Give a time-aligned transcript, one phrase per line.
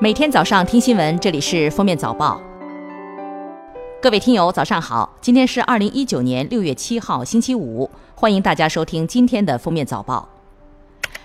[0.00, 2.40] 每天早上听新闻，这里是封面早报。
[4.02, 5.08] 各位听友，早上好！
[5.20, 10.28] 今天是二零一九年六月七号，星期五，欢迎大家收听今天的封面早报。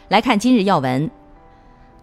[0.10, 1.10] 来看今日要闻：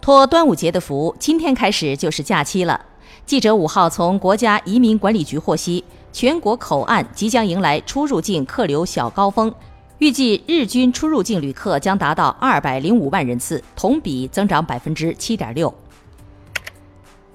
[0.01, 2.85] 托端午节的福，今天开始就是假期了。
[3.25, 9.55] 记者五号从国家移民管理局获悉，全国口岸即将迎来出入境客流小高峰。
[9.99, 15.73] 预计日均出入境旅客将达到二百零五万人次，同比增长百分之七点六。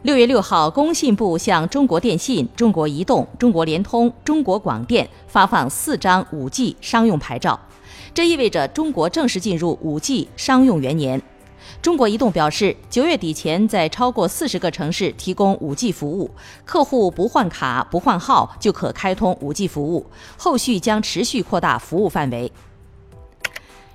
[0.03, 7.59] 六月六号，工信部向中国电信、中国移动、中国联通、中国广电发放四张五 G 商用牌照，
[8.11, 11.21] 这意味着中国正式进入五 G 商用元年。
[11.83, 16.31] 中国移动表示，九月底前在超过四十个城市提供 5G 服务，
[16.65, 20.03] 客户不换卡、不换号就可开通 5G 服务。
[20.35, 22.51] 后续将持续扩大服务范围。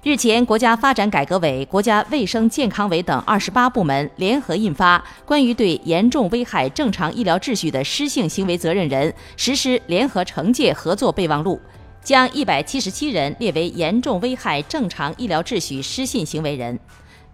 [0.07, 11.57] 日前，国家发展改革委、国家卫生健康委等二十八部门联合印发《关于对严重危害正常医疗秩序的失信行为责任人实施联合惩戒合作备忘录》，
[12.05, 16.79] 将一百七十七人列为严重危害正常医疗秩序失信行为人。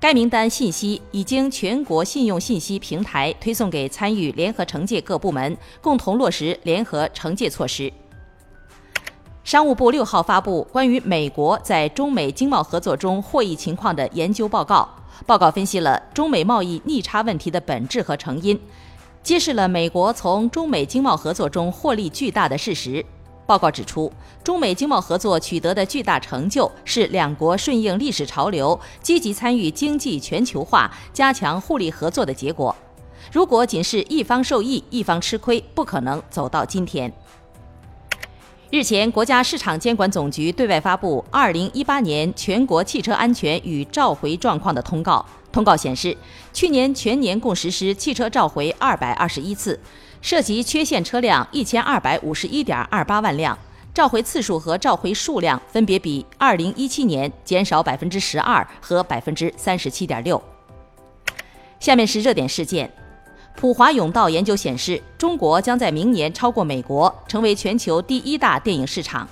[0.00, 7.92] 该名单信息已经全国信用信息平台推送给参与联合惩戒各部门，共同落实联合惩戒措施。
[9.52, 14.88] 商务部六号发布关于美国在中美经贸合作中获益情况的研究报告，
[15.26, 18.58] 报告分析了中美贸易逆差问题的本质和成因，
[19.22, 23.04] 揭示了美国从中美经贸合作中获利巨大的事实。
[23.44, 24.10] 报告指出，
[24.42, 32.74] 中美经贸合作取得的巨大成就，是两国顺应历史潮流，积极参与经济全球化，加强互利合作的结果。
[33.30, 37.12] 如果仅是一方受益，一方吃亏，不可能走到今天。
[38.72, 45.22] 日前，国家市场监管总局对外发布《二零一八年全国汽车安全与召回状况》的通告。
[45.52, 46.16] 通告显示，
[46.54, 49.78] 去年全年共实施汽车召回二百二十一次。
[50.22, 53.58] 涉及缺陷车辆一千二百五十一点二八万辆，
[53.92, 60.42] 召回次数和召回数量分别比二零一七年减少百分之十二和百分之三十七点六。
[61.78, 62.90] 下面是热点事件：
[63.56, 69.28] 普华永道研究显示，中国将在明年超过美国，成为全球第一大电影市场。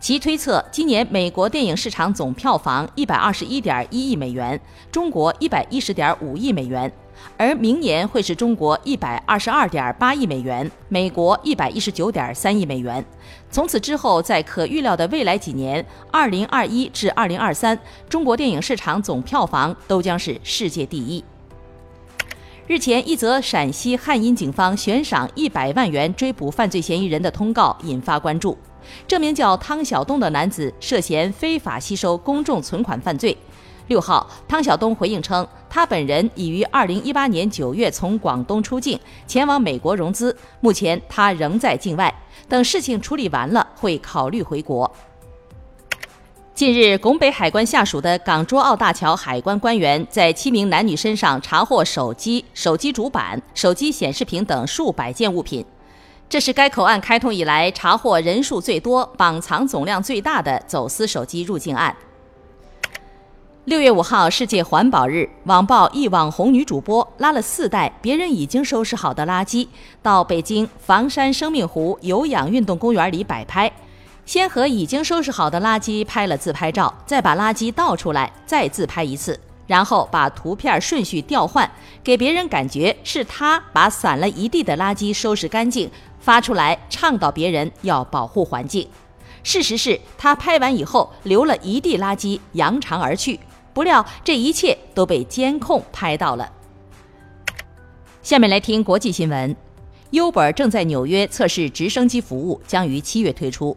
[0.00, 4.60] 其推测，今年美国电影市场总票房一百二十一点一亿美元，
[4.92, 6.92] 中国一百一十点五亿美元。
[7.36, 13.04] 而明年会是中国一百二十二点八亿美元，美国一百一十九点三亿美元。
[13.50, 17.76] 从此之后，在可预料的未来几年，二零二一至二零二三，
[18.08, 21.24] 中国电影市场总票房都将是世界第一。
[22.68, 28.58] 日前，一则陕西汉阴警方悬赏一百万元追捕犯罪嫌疑人的通告引发关注。
[29.06, 33.34] 这名叫汤晓东的男子涉嫌非法吸收公众存款犯罪。
[33.86, 40.36] 六号，汤晓东回应称，他本人已于二零一八年九月从广东出境，前往美国融资。
[40.60, 42.14] 目前他仍在境外，
[42.50, 44.94] 等事情处理完了，会考虑回国。
[46.58, 55.64] 近日，拱北海关下属的港珠澳大桥海关官员在七名男女身上查获手机、手机主板、手机显示屏等数百件物品，
[56.28, 61.94] 这是该口岸开通以来查获人数最多、绑藏总量最大的走私手机入境案。
[63.66, 69.68] 六月五号，世界环保日，网曝一网红女主播拉了四袋别人已经收拾好的垃圾，
[70.02, 73.70] 到北京房山生命湖有氧运动公园里摆拍，
[74.28, 81.70] 先和已经收拾好的垃圾拍了自拍照，再把垃圾倒出来，再自拍一次，然后把图片顺序调换，
[82.04, 85.90] 给别人感觉是他把散了一地的垃圾收拾干净，
[86.20, 88.86] 发出来倡导别人要保护环境。
[89.42, 93.40] 事实是他拍完以后留了一地垃圾，扬长而去。
[93.72, 96.52] 不料这一切都被监控拍到了。
[98.22, 99.56] 下面来听国际新闻
[100.10, 103.74] ：Uber 正在纽约测试直升机服务，将于七月推出。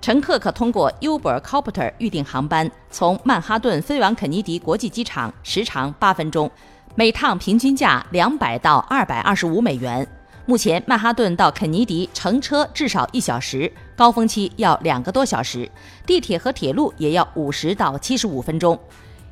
[0.00, 6.50] 乘客可通过 Uber Copter 预订航班，从曼哈顿飞往肯尼迪国际机场，时长八分钟，
[6.94, 10.06] 每趟平均价两百到二百二十五美元。
[10.46, 15.70] 目前曼哈顿到肯尼迪乘车至少一小时，高峰期要两个多小时，
[16.06, 18.78] 地铁和铁路也要五十到七十五分钟。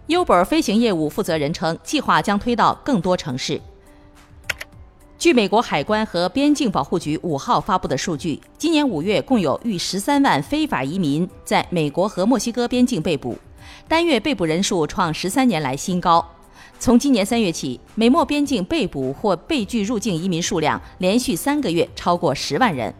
[0.09, 3.61] Uber 飞行业务负责人称，计划将推到更多城市。
[5.27, 13.37] 据美国海关和边境保护局五号发布的数据，今年五月共有逾十三万非法移民在美国和墨西哥边境被捕，
[13.89, 16.25] 单月被捕人数创十三年来新高。
[16.79, 22.95] 从今年三月起，美墨边境被捕或被拒入境移民数量连续三个月超过十万人。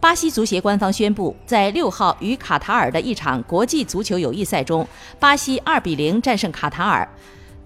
[0.00, 4.88] 巴西足协官方宣布，在六号与卡塔尔的一场国际足球友谊赛中，
[5.20, 7.06] 巴西二比零战胜卡塔尔。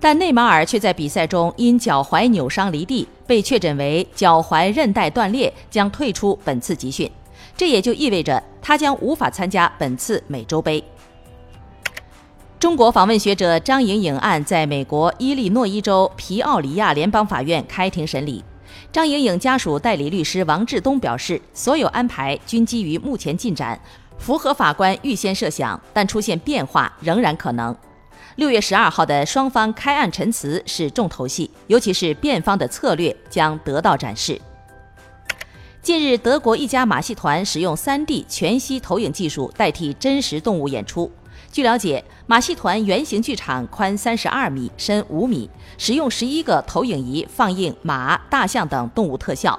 [0.04, 7.08] 但内马尔却在比赛中因脚踝扭伤离地，被确诊为脚踝韧带断裂，将退出本次集训。
[7.56, 10.82] 这也就意味着他将无法参加本次美洲杯。
[12.58, 18.42] 中国访问学者张莹颖案在美国伊利诺伊州皮奥里亚联邦法院开庭审理。
[18.90, 23.80] 张莹颖家属代理律师王志东表示，所有安排均基于目前进展，
[24.18, 27.72] 符合法官预先设想，但出现变化仍然可能。
[28.36, 34.40] 六月十二号的双方开案陈词是重头戏，尤其是辩方的策略将得到展示。
[35.82, 41.10] 近日，德国一家马戏团使用 3D 全息投影技术代替真实动物演出。
[41.50, 49.58] 据了解，马戏团圆形剧场宽三十二米，深五米，使用十一个投影仪放映马、大象等动物特效，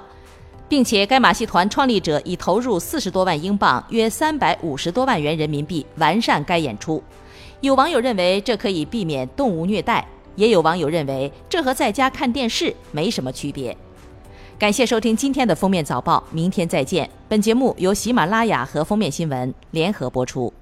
[0.68, 7.00] 并且该马戏团创立者已投入四十多万英镑（约三百五十多万元人民币）完善该演出。
[7.64, 10.06] 有网友认为这可以避免动物虐待，
[10.36, 13.74] 也有网友认为这和在家看电视没什么区别。
[14.58, 17.08] 感谢收听今天的封面早报，明天再见。
[17.26, 20.52] 本节目由喜马拉雅和封面新闻联合播出。